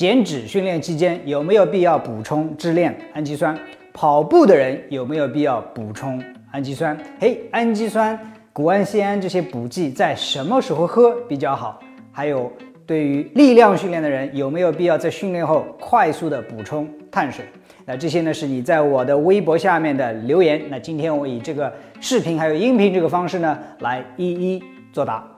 [0.00, 3.54] 减脂训练期间有没有必要补充支链氨基酸？
[3.92, 6.18] 跑步的人有没有必要补充
[6.52, 6.96] 氨基酸？
[7.18, 8.18] 嘿，氨基酸、
[8.50, 11.78] 谷氨酰胺这些补剂在什么时候喝比较好？
[12.10, 12.50] 还有，
[12.86, 17.44] 对于力量训练的人有没有必要在训练后快速的补充碳水？
[17.84, 20.62] 那这些呢是你在我的微博下面的留言。
[20.70, 21.70] 那今天我以这个
[22.00, 24.62] 视频还有音频这个方式呢来一一
[24.94, 25.29] 作答。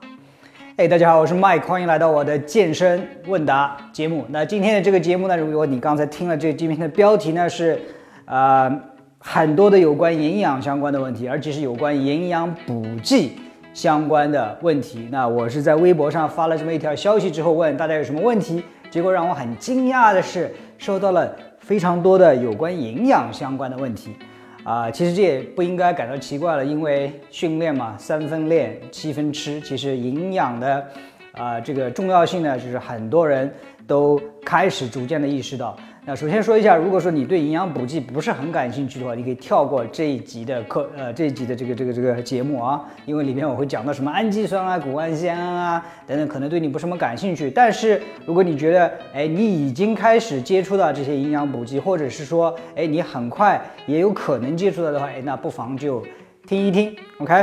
[0.75, 4.25] 哎，大家好，我是 Mike，欢迎来到我的健身问答节目。
[4.29, 7.79] 那今天的这个节目呢，如果你刚才听了这今天的标题呢，是
[8.25, 8.75] 呃
[9.19, 13.33] 很多的有关营养相关的问题，而且是有关营养补剂
[13.71, 15.07] 相关的问题。
[15.11, 24.15] 那我是在微博上发了这么一条消息之后，问大家有什么问题，结果让我很惊讶的是，收到了非常多的有关营养相关的问题。
[24.63, 29.59] 啊，其实这也不应该感到奇怪了，因为训练嘛，三分练，七分吃。
[29.59, 30.87] 其实营养的，
[31.33, 33.51] 啊，这个重要性呢，就是很多人
[33.87, 35.75] 都开始逐渐的意识到。
[36.05, 47.49] 那首先说一下，如果说你对营养补剂不是很感兴趣的话，你可以跳过这一集的课，呃，这一集的这个这个这个节目啊，因为里面我会讲到什么氨基酸啊、谷氨酰胺啊等等，可能对你不什么感兴趣。
[47.49, 56.03] 但是如果你觉得，哎，你已经开始接触到这些营养补剂，或者是说，哎，你很快也有可能接触到的话，哎，那不妨就
[56.45, 57.33] 听一听，OK？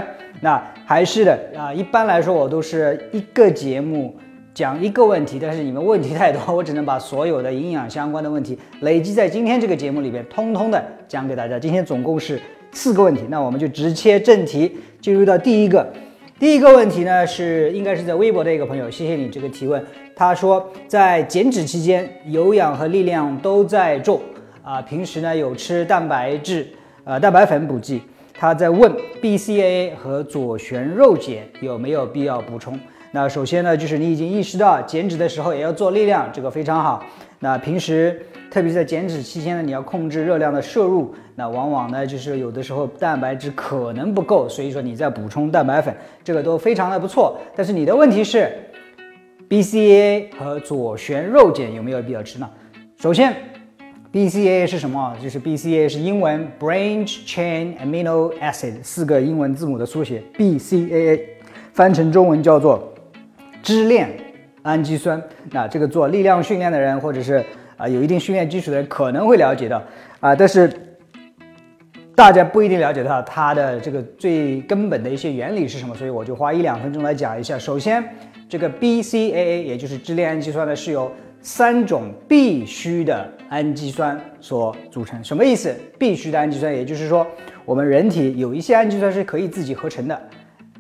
[0.43, 4.15] 那还是的啊，一般来说我都是一个节目。
[4.53, 11.59] 讲一个问题，但是你们问题太多，我只能把所有的营养相关的问题累积在今天这个节目里边，通通的讲给大家。
[11.59, 12.39] 今天总共是
[12.73, 15.87] 四个问题，那我们就直切正题，进入到第一个。
[16.39, 19.83] 第一个问题呢，是应该是在微博的一个朋友，谢谢你这个提问。
[20.17, 24.21] 他说在减脂期间，有氧和力量都在做
[24.63, 26.69] 啊，平时呢有吃蛋白质
[27.05, 28.03] 呃蛋白粉补剂。
[28.41, 32.81] 他在问 BCAA 和左旋肉碱有没有必要补充。
[33.11, 37.05] 那首先呢，就是你已经意识到减脂的时候也要做力量，这个非常好。
[37.39, 41.15] 那平时，特别是在减脂期间呢，你要控制热量的摄入。
[41.35, 45.95] 那往往呢，就是有的时候蛋白质可能不够，所以说你在补充蛋白粉，
[46.25, 47.37] 这个都非常的不错。
[47.55, 48.51] 但是你的问题是
[49.51, 52.49] BCAA 和左旋肉碱有没有必要吃呢？
[52.97, 53.37] 首先
[54.13, 55.17] ，BCA 是什么？
[55.23, 61.21] 就是 BCA 是英文 Branch Chain Amino Acid 四个英文字母的缩写，BCAA
[61.73, 62.87] 翻成中文叫做。
[63.63, 64.09] 支链
[64.63, 67.45] 氨基酸，那这个做力量训练的人，或者是
[67.77, 69.83] 啊有一定训练基础的人，可能会了解到
[70.19, 70.73] 啊，但是
[72.15, 77.59] 大家不一定了解到它的这个最根本的一些原理是什么，所以我就花一两分钟来讲一下。
[77.59, 78.03] 首先，
[78.49, 81.13] 这个 BCAA 也就是支链氨基酸呢，是由
[81.43, 85.23] 三种必须的氨基酸所组成。
[85.23, 85.75] 什么意思？
[85.99, 87.27] 必须的氨基酸，也就是说，
[87.65, 90.21] 我们人体有一些氨基酸是可以自己合成的。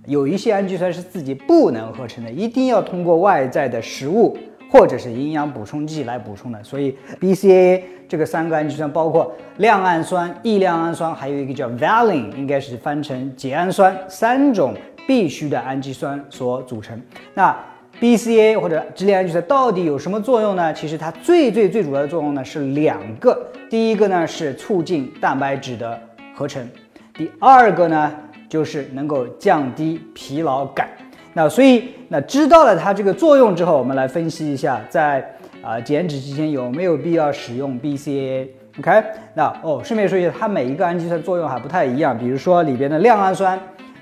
[0.06, 4.36] 有一些氨基酸是自己不能合成的，一定要通过外在的食物
[4.70, 6.64] 或者是营养补充剂来补充的。
[6.64, 14.74] 所以 BCAA 这个三个氨基酸包括亮氨酸、异亮氨酸，还有一个叫 Valine，应该是翻成缬氨酸，三种
[15.06, 17.00] 必须的氨基酸所组成。
[17.34, 17.56] 那
[18.00, 20.72] B C A 或者支链氨基酸到底有什么作用呢？
[20.74, 23.38] 其实它最最最主要的作用呢是两个，
[23.68, 26.00] 第一个呢是促进蛋白质的
[26.34, 26.66] 合成，
[27.14, 28.12] 第二个呢。
[28.50, 30.88] 就是能够降低疲劳感。
[31.34, 35.24] 那所以，那知道了它这个作用之后，我们来分析一下，在
[35.62, 39.04] 啊减脂期间有没有必要使用 BCAA？OK？
[39.34, 42.18] 那哦，顺便说一下，它每一个氨基酸作用还不太一样。
[42.18, 43.56] 比如说里边的亮氨酸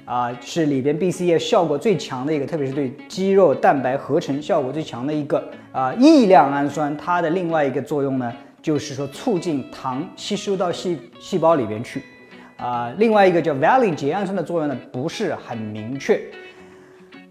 [0.09, 5.93] 啊，是里边 B C A 效果最强的一个，特别是对肌肉蛋白合成效果最强的一个啊。
[5.99, 8.33] 异亮氨酸它的另外一个作用呢，
[8.63, 12.03] 就是说促进糖吸收到细细胞里边去。
[12.57, 16.19] 啊，另外一个叫 valine 缬氨酸的作用呢，不是很明确。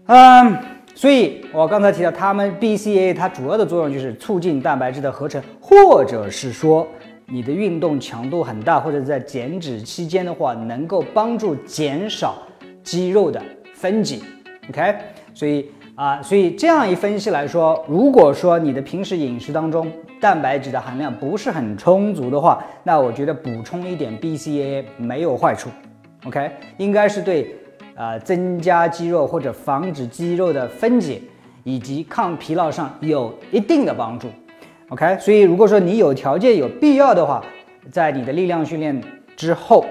[0.06, 0.56] 嗯，
[0.94, 6.86] 所以我刚才提到，它们 BCA 它主要的作用就是促进蛋白质的合成，或者是说
[7.26, 12.38] 你的运动强度很大，或者在减脂期间的话，能够帮助减少
[12.82, 13.42] 肌肉的
[13.74, 14.18] 分解。
[14.68, 14.94] OK，
[15.34, 15.70] 所以。
[15.98, 19.90] 啊，所以这样一分析来说，如果说你的平时饮食当中
[20.20, 25.68] 蛋白质的含量不是很充足的话，那我觉得补充一点 BCA 没有坏处。
[26.24, 27.52] OK，应该是对
[27.96, 31.20] 啊增加肌肉或者防止肌肉的分解
[31.64, 34.28] 以及抗疲劳上有一定的帮助。
[34.90, 37.44] OK，所以如果说你有条件有必要的话，
[37.90, 39.02] 在你的力量训练
[39.36, 39.84] 之后。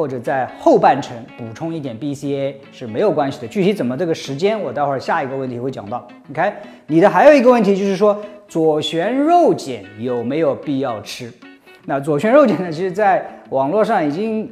[0.00, 3.46] 或者在后半程补充一点 BCA 是没有关系的。
[3.46, 6.08] 具体怎么这个时间，我待会儿下一个问题会讲到。
[6.30, 6.50] OK，
[6.86, 8.18] 你的还有一个问题就是说
[8.48, 11.30] 左旋肉碱有没有必要吃？
[11.84, 14.48] 那左旋肉碱呢，其实在网络上已经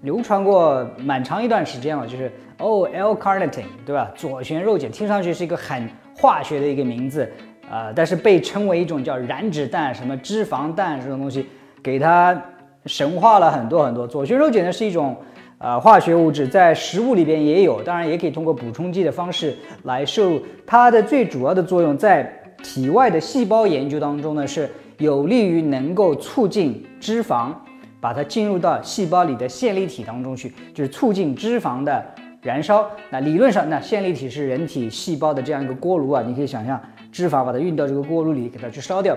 [0.00, 2.28] 流传过蛮长一段时间了，就是
[2.58, 4.10] 哦 L-carnitine，对吧？
[4.16, 7.30] 左旋肉碱听上去是一个很化学的一个名字，
[7.70, 11.46] 呃，但是被称为一种叫燃脂蛋、什么脂肪蛋这种东西，
[11.80, 12.42] 给它
[12.86, 14.06] 神化了很多很多。
[14.06, 15.16] 左旋肉碱呢是一种
[15.58, 20.40] 呃化学物质，在食物里边也有，当然也可以通过补充剂的方式来摄入。
[20.66, 22.30] 它的最主要的作用在
[22.62, 27.52] 体外的细胞研究当中呢，是有利于能够促进脂肪
[28.00, 32.04] 把它进入到细胞里的线粒体当中去，就是促进脂肪的
[32.42, 32.86] 燃烧。
[33.10, 36.80] 那理论上，那线粒体是人体细胞的这样一个锅炉啊，你可以想象。
[37.10, 39.16] 脂肪把它运到这个锅炉里，给它去烧掉。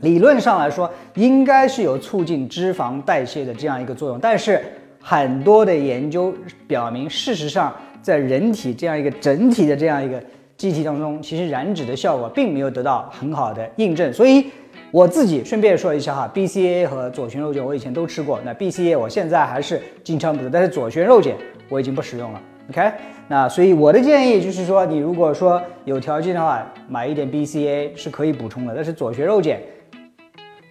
[0.00, 4.18] 理论上来说，应该是有促进脂肪代谢的这样一个作用。
[4.18, 4.62] 但是
[5.00, 6.34] 很多的研究
[6.66, 10.22] 表明，事实上在人体这样一个整体的这样一个
[10.56, 14.12] 机体当中，其实燃脂的效果并没有得到很好的印证。
[14.12, 14.46] 所以
[14.90, 18.40] 我自己顺便说一下哈，BCA 和左旋肉碱我以前都吃过。
[18.44, 21.32] 那 BCA 我现在还是经常补，但是左旋肉碱
[21.68, 22.40] 我已经不使用了。
[22.70, 22.92] OK，
[23.26, 29.58] 那所以我的建议就是说，你如果说有条件的话，买一点 BCA 是可以补充的，但是左旋肉碱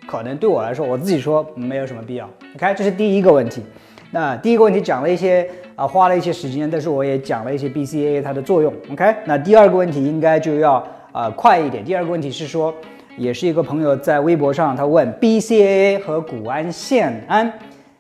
[0.10, 2.28] 可能对我来说，我自己说没有什么必要。
[2.56, 3.62] OK，这是第一个问题。
[4.10, 8.74] 那第一个问题讲了一些啊，花了一些时间，但是我也讲了一些 BCAA 它的作用。
[8.92, 11.86] OK，那第二个问题应该就要啊快一点。
[11.86, 12.74] 第二个问题是说，
[13.18, 17.54] 也是一个朋友在微博上他问 BCAA 和谷氨酰胺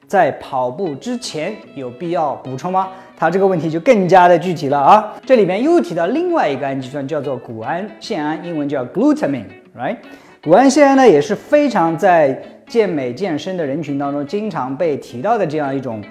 [0.07, 2.87] 在跑步之前有必要补充吗？
[3.15, 5.13] 他这个问题就更加的具体了啊！
[5.27, 9.97] 这里面又提到另外一个氨基酸，叫做谷氨酰胺，英文叫 glutamine，right？
[10.41, 16.01] 谷氨酰胺呢也是非常在健美健身的人群当中经常被提到的这样一种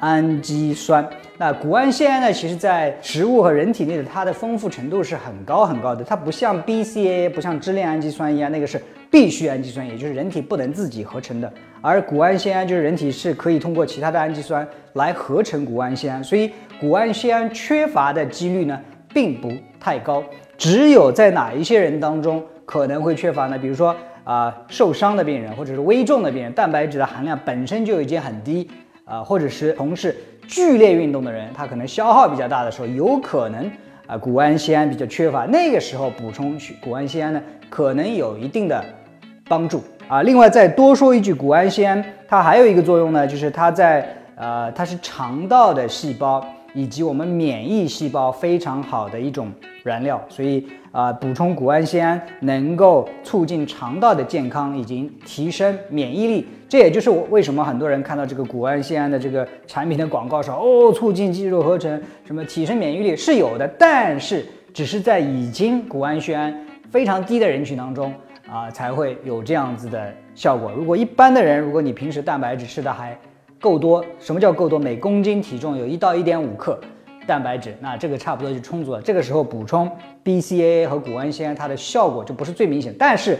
[0.00, 1.08] 氨基酸。
[1.38, 11.50] 那谷氨酰胺呢，其实在食物和人体内的它的丰富程度是很高很高的，它不像 BCAA，不像支链氨基酸一样，那个是必需氨基酸，也就是人体不能自己合成的。
[11.80, 16.50] 而谷氨酰胺就是人体是可以通过其他的氨基酸来合成谷氨酰胺，所以
[16.80, 18.76] 谷氨酰胺缺乏的几率呢
[19.14, 20.24] 并不太高。
[20.58, 23.56] 只有在哪一些人当中可能会缺乏呢？
[23.56, 28.68] 比如说啊受伤的病人，或者是危重的病人，蛋白质的含量本身就已经很低
[29.04, 30.14] 啊，或者是从事
[30.46, 33.70] 剧烈运动的人，他可能消耗比较大的时候，有可能
[34.06, 38.84] 啊谷氨酰胺比较缺乏，那个时候补充谷氨酰胺呢，可能有一定的
[39.48, 39.82] 帮助。
[40.08, 49.50] 啊，另外再多说一句，谷氨酰胺它还有一个作用呢，就是它在呃，它是肠道的细胞以及我们免疫细胞非常好的一种
[49.82, 56.46] 燃料，所以啊，补充谷氨酰胺能够促进肠道的健康以及提升免疫力。
[56.68, 66.54] 这也就是我为什么很多人看到这个谷氨酰胺的这个产品的广告说哦，促进肌肉合成，什么提升免疫力是有的，但是只是在已经谷氨酰胺
[66.90, 68.12] 非常低的人群当中。
[68.48, 70.70] 啊，才会有这样子的效果。
[70.70, 73.18] 如果一般的人，如果你平时蛋白质吃的还
[73.60, 74.78] 够多，什么叫够多？
[74.78, 76.78] 每公斤体重有一到一点五克
[77.26, 79.00] 蛋白质，那这个差不多就充足了。
[79.00, 79.90] 这个时候补充
[80.24, 82.94] BCAA 和谷氨酰胺，它的效果就不是最明显。
[82.98, 83.38] 但是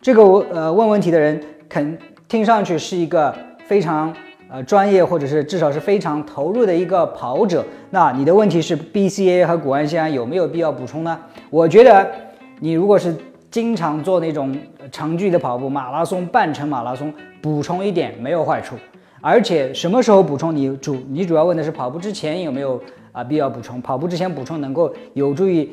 [0.00, 3.34] 这个呃问问题的人，肯听上去是一个
[3.66, 4.12] 非常
[4.50, 7.64] 呃专业，或者是至少是非常投入的一个跑者。
[7.90, 11.20] 那你的问题是 BCAA 和谷氨酰胺有没有必要补充呢？
[11.50, 12.10] 我觉得
[12.58, 13.14] 你如果是
[13.50, 14.56] 经常做那种
[14.90, 18.74] 长距离的跑步，马拉松、半程马拉松，补充一点没有坏处。
[19.20, 20.54] 而且什么时候补充？
[20.54, 22.80] 你主你主要问的是跑步之前有没有
[23.12, 23.80] 啊必要补充？
[23.82, 25.68] 跑步之前补充能够有助于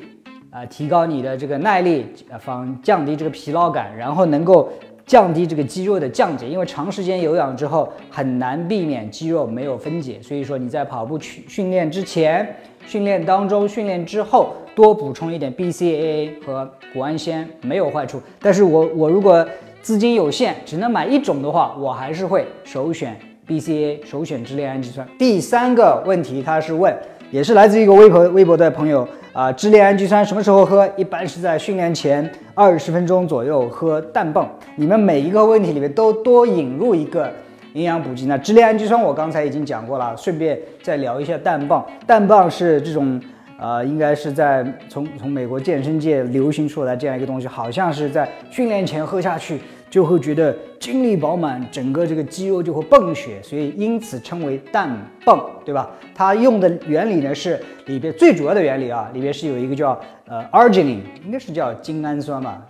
[0.49, 2.05] 啊提高你的这个耐力，
[2.39, 4.69] 防降低这个疲劳感，然后能够
[5.05, 6.47] 降低这个肌肉的降解。
[6.47, 12.55] 因为长时间有氧之后很难避免肌肉没有分解，所以说你在跑步去训练之前、
[12.85, 14.53] 训练当中、训练之后。
[14.75, 19.47] 多补充一点 BCAA 和谷氨酰没有坏处，但是我我如果
[19.81, 25.07] 资金有限，只能买一种的话，我还是会首选 B、C、A 首选支链氨基酸。
[25.19, 26.95] 第三个问题，他是问，
[27.29, 30.89] 也是来自一个微博微博的朋友啊，支链氨基酸什么时候喝？
[30.97, 34.47] 一般是在训练前二十分钟左右喝氮泵。
[34.75, 37.31] 你们每一个问题里面都多引入一个
[37.73, 38.25] 营养补剂。
[38.25, 41.83] 那支链氨基酸我刚才已经讲过了，顺便再聊一下氮泵。
[42.07, 43.21] 氮泵是这种。
[43.57, 49.61] 呃，应该是在从从美国健身界流行出来这样一个东西，好像是在训练前喝下去
[49.95, 54.89] 就会觉得精力饱满，整个这个肌肉就会泵血，所以因此称为氮
[55.23, 55.89] 泵，对吧？
[56.13, 59.97] 它用的原理呢是里边最主要的原理啊，里边是有一个叫
[60.27, 62.61] 呃 arginine，应该是叫精氨酸吧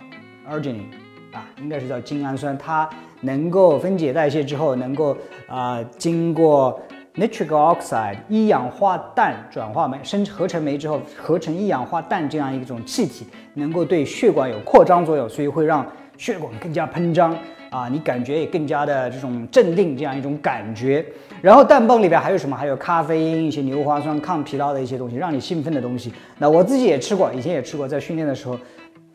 [0.48, 0.84] ，arginine
[1.32, 2.88] 啊，应该是叫精氨酸，它
[3.22, 5.16] 能够分解代谢之后，能够
[5.48, 6.80] 啊经过。
[7.18, 15.82] nitric oxide 一氧化氮转化酶生合成酶之后合成一氧化氮这样一种气体，能够对血管有扩张作用，所以会让
[16.18, 17.36] 血管更加膨胀
[17.70, 21.04] 啊，你感觉也更加的这种镇定这样一种感觉。
[21.42, 22.56] 然后氮泵里边还有什么？
[22.56, 26.12] 还有咖啡因、一些牛磺酸、抗疲劳的一些东西，让你兴奋的东西。
[26.38, 28.58] 那我自己也吃过，以前也吃过，在训练的时候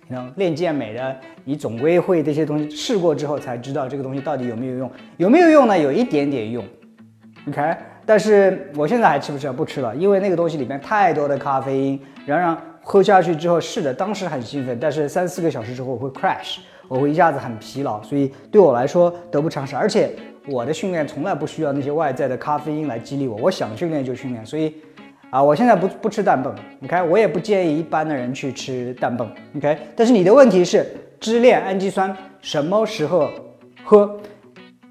[0.10, 4.92] 能练健美的，你总归会这些东西试过之后才知道这个东西到底有没有用。
[5.18, 5.78] 有没有用呢？
[5.78, 6.64] 有一点点用
[7.48, 7.76] ，OK。
[8.06, 9.52] 但是我现在还吃不吃？
[9.52, 16.58] 不吃了，因为那个东西里面太多的咖啡因，然后喝下去之后，是的，当时很兴奋，但是三四个小时之后会 crash，
[16.92, 19.78] 我会一下子很疲劳，所以对我来说得不偿失。
[19.78, 20.12] 而且
[20.46, 24.76] 我的训练从来不需要那些外在的咖啡因来激励我，我想训练就训练，所以。
[25.30, 29.78] 啊，我现在不不吃氮泵，OK，我也不建议一般的人去吃氮泵，OK。
[29.96, 30.86] 但是你的问题是，
[31.22, 33.30] 支链氨基酸什么时候
[33.82, 34.20] 喝？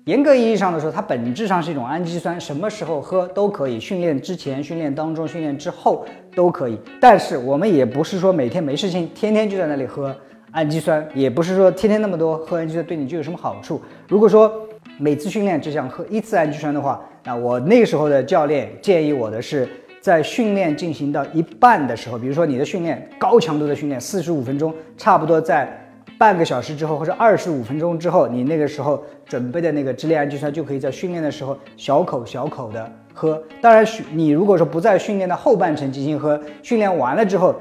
[0.04, 6.78] 严格意义上的说，它本质上是一种氨基酸，什么时候喝都可以，训练之前、训练当中、训练之后都可以。
[6.98, 10.16] 但是我们也不是说每天没事情，天天就在那里喝
[10.52, 13.80] 氨基酸，也不是说天天那么多喝氨基酸对你就有什么好处。
[14.08, 14.52] 如果说
[14.98, 19.68] 每次训练只想喝一次氨基酸的话，那我那个时候的教练建议我的是。
[20.02, 25.70] 在训练进行到一半的时候，比如说你的训练高强度的训练，四十五分钟，差不多在
[26.16, 33.42] 半个小时之后或者二十五分钟之后，你那个时候准备的那个支链氨基酸就可以在训练的时候小口小口的喝。
[33.60, 37.54] 当然，你如果说不在训练的后半程进行喝，训练完了之后，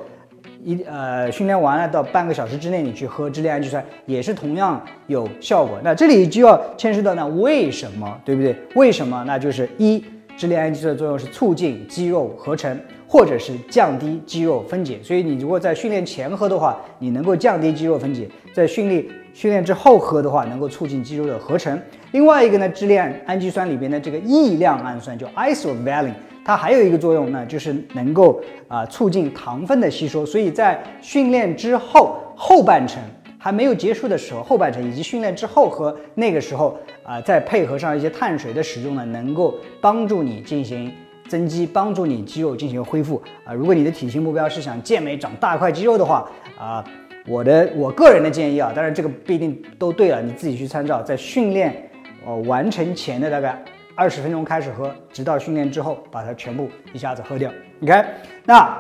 [0.64, 5.80] 一呃训练完了到半个小时之内你去喝支链氨基酸也是同样有效果。
[5.84, 8.56] 那这里就要牵涉到呢为什么，对不对？
[8.76, 9.24] 为什么？
[9.26, 10.04] 那就是一。
[10.38, 14.98] 支链氨基酸的作用是促进肌肉合成，或者是降低肌肉分解。
[15.04, 18.24] 所以你如果在训练前喝的话，你能够降低肌肉分解；
[18.54, 21.78] 在训练训练之后喝的话，能够促进肌肉的合成。
[22.12, 26.14] 另外一个呢，支链氨基酸里边的这个异量氨酸叫 isovalent，
[26.50, 30.26] 它还有一个作用呢，就是能够啊促进糖分的吸收。
[30.26, 33.00] 所以在训练之后后半程。
[33.42, 40.92] 还没有结束的时候，后半程以及训练之后和那个时候啊，再配合上一些碳水的使用呢，能够帮助你进行
[41.30, 43.54] 增肌，帮助你肌肉进行恢复啊。
[43.54, 46.30] 如果你的体型目标是想健美长大块肌肉的话
[46.60, 46.84] 啊，
[47.26, 51.02] 我的我个人的建议啊，当然这个不一定都对了，你自己去参照。
[51.02, 51.90] 在训练
[52.26, 53.58] 呃完成前的大概
[54.00, 57.52] 二十分钟开始喝，直到训练之后把它全部一下子喝掉。
[57.80, 58.08] 你看，
[58.46, 58.80] 那。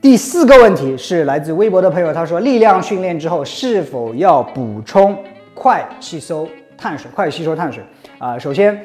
[0.00, 5.14] 第四个问题是来自微博的朋友，他说：力量训练之后是否要补充
[5.52, 7.10] 快吸收碳水？
[7.14, 7.84] 快吸收碳水
[8.18, 8.38] 啊！
[8.38, 8.82] 首先，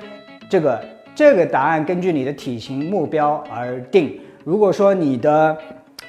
[0.50, 0.84] 这个
[1.16, 4.20] 这个答案根据你的体型目标而定。
[4.44, 5.58] 如果说你的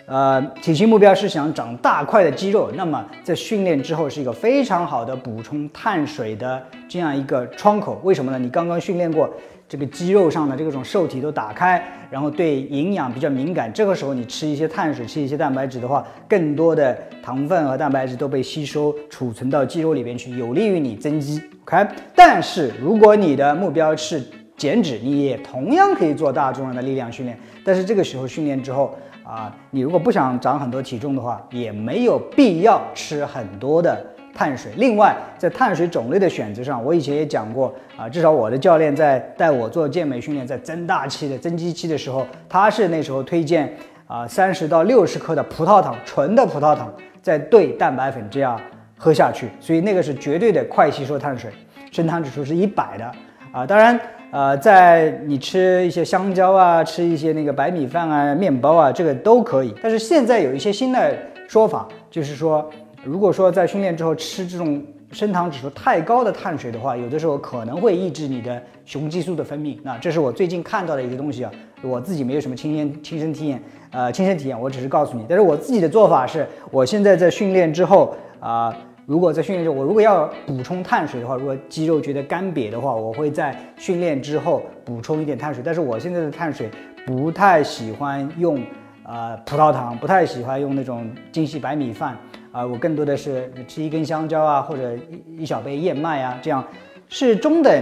[0.07, 8.01] 呃体型目标是想长大块的肌肉，那么在训练之后是一个非常好的补充碳水的这样一个窗口。
[8.03, 8.39] 为什么呢？
[8.39, 9.29] 你刚刚训练过。
[9.69, 13.69] 这个肌肉上的这种受体都打开，然后对营养比较敏感。
[13.73, 21.43] 这个时候你吃一些碳水，吃一些蛋白质的话，更多的糖分和蛋白质都被吸收储存到肌肉里边去，有利于你增肌。
[21.65, 21.85] OK，
[22.15, 24.23] 但是如果你的目标是
[24.57, 27.37] 减脂，你也同样可以做大重量的力量训练。
[27.65, 28.97] 但是这个时候训练之后
[29.27, 34.05] 啊，你如果不想长很多体重的话，也没有必要吃很多的。
[34.39, 43.75] 碳水，另外在碳水种类的选择上，我以前也讲过啊，至少我的教练在带我做健美训练，在增大期的增肌期的时候，他是那时候推荐
[44.07, 46.93] 啊三十到六十克的葡萄糖，纯的葡萄糖，
[47.23, 48.61] 再兑蛋白粉这样
[48.99, 51.51] 喝下去，所以那个是绝对的快吸收碳水，
[51.91, 53.11] 升糖指数是一百的
[53.53, 53.65] 啊。
[53.65, 53.99] 当然，
[54.31, 59.75] 呃，在你吃一些香蕉啊，吃一些那个白米饭啊、面包啊，这个都可以。
[59.83, 61.17] 但是现在有一些新的
[61.49, 62.69] 说法，就是说。
[63.05, 69.79] 如果说在训练之后吃这种升糖指数太高的碳水的话，有的时候可能会抑制你的雄激素的分泌。
[69.85, 71.53] 那这是我最近看到的一个东西啊，
[71.83, 75.25] 我自己没有什么亲身亲身体验，呃，亲身体验，我只是告诉你。
[75.29, 85.63] 但是我自己的做法是，我现在在训练之后啊，如果在训练中我如果要补充碳水的话，如果肌肉觉得干瘪的话，我会在训练之后补充一点碳水。
[85.65, 86.69] 但是我现在的碳水
[87.07, 88.61] 不太喜欢用
[89.05, 92.17] 呃葡萄糖，不太喜欢用那种精细白米饭。
[92.51, 96.65] 啊，我更多的是吃一根香蕉啊，或者一一小杯燕麦啊，这样
[97.09, 97.73] 是中等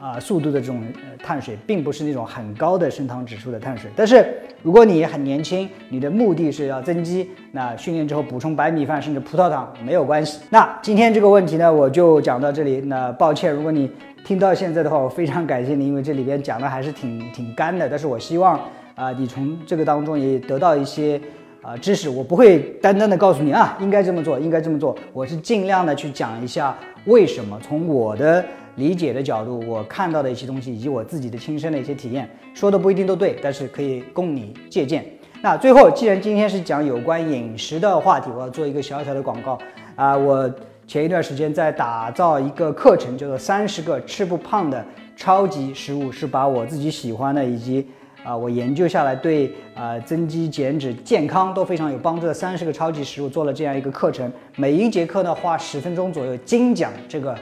[0.00, 0.82] 啊速度的这种
[1.22, 3.90] 碳水，并不是那种很高的升糖指数的碳水。
[3.94, 4.26] 但是
[4.62, 10.40] 如果你很年轻，你的目的是要增肌，那训练之后补充白米饭甚至葡萄糖没有关系。
[10.48, 12.80] 那今天这个问题呢，我就讲到这里。
[12.80, 13.90] 那抱歉，如果你
[14.24, 17.88] 听到现在的话，我非常感谢你，因为这里边讲的还是挺挺干的。
[17.88, 18.58] 但是我希望
[18.94, 21.20] 啊，你从这个当中也得到一些。
[21.62, 24.96] 啊，知识我不会单单的告诉你啊，应该这么做，应该这么做。
[25.12, 28.42] 我是尽量的去讲一下为什么，从我的
[28.80, 35.04] 理解的角度，我看到的一些东西，以及我自己的亲身的一些体验，说的不一定都对，但是可以供你借鉴。
[35.42, 39.58] 那最后，既然今天是讲有关饮食的话题，我要做一个小小的广告
[39.94, 40.16] 啊。
[40.16, 40.52] 我
[40.86, 44.84] 前一段时间在打造一个课程，叫做《三十个吃不胖的
[45.16, 47.86] 超级食物》，是把我自己喜欢的以及
[48.22, 57.34] 啊，我研究下来对啊增肌减脂健康都非常有帮助的三十个超级食物做了这样一个课程，每一节课呢花十分钟左右精讲这个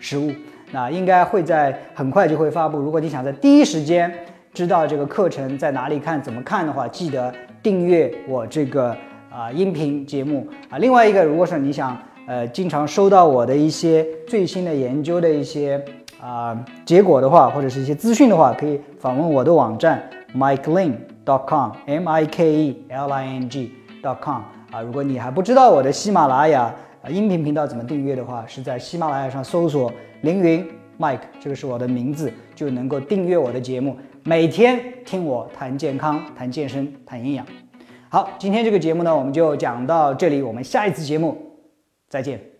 [0.00, 0.32] 食物，
[0.72, 2.78] 那应该会在很快就会发布。
[2.78, 4.12] 如果你想在第一时间
[4.52, 8.96] 知道这个课程在哪里看、怎么看的话，记得订阅我这个
[9.30, 10.78] 啊音频节目啊。
[10.78, 15.80] 另外一个，如果说你想呃经常收到我的一些最新的研究的一些
[16.20, 20.02] 啊结果的话，或者是一些资讯的话，可以访问我的网站。
[20.34, 26.74] MikeLing.com，M I K E L I N G.com 啊，如果你还不知道我的喜马拉雅
[27.06, 30.66] 音频频道怎么订阅的话，是在喜马拉雅上搜索凌云
[30.98, 37.44] Mike，这个是我的名字，就能够订阅我的节目，每天听我谈健康、谈健身、谈营养。
[38.08, 41.36] 好，今天这个节目呢，我们就讲到这里，我们下一次节目
[42.08, 42.51] 再见。